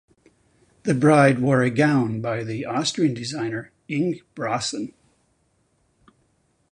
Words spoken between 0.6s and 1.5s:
The bride